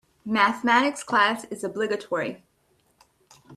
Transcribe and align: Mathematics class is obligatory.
Mathematics 0.25 1.03
class 1.03 1.43
is 1.51 1.63
obligatory. 1.63 2.41